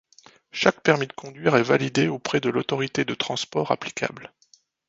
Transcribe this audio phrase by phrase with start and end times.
[0.51, 4.33] Chaque permis de conduire est validé auprès de l’autorité de transport applicable.